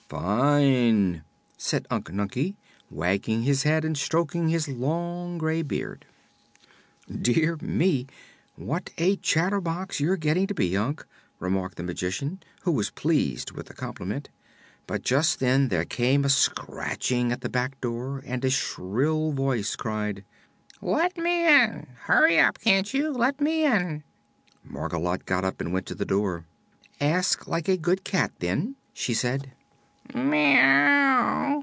[0.09, 1.23] "Fine!"
[1.57, 2.57] said Unc Nunkie,
[2.89, 6.05] wagging his head and stroking his long gray beard.
[7.09, 8.07] "Dear me;
[8.57, 11.07] what a chatterbox you're getting to be, Unc,"
[11.39, 14.27] remarked the Magician, who was pleased with the compliment.
[14.85, 19.77] But just then there came a scratching at the back door and a shrill voice
[19.77, 20.25] cried:
[20.81, 21.87] "Let me in!
[22.01, 23.11] Hurry up, can't you?
[23.13, 24.03] Let me in!"
[24.69, 26.47] Margolotte got up and went to the door.
[26.99, 29.53] "Ask like a good cat, then," she said.